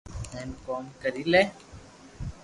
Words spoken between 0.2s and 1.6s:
ھين ڪوم ڪري لي